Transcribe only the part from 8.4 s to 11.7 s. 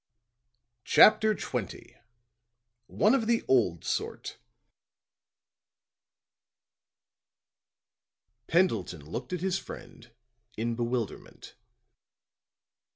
Pendleton looked at his friend in bewilderment.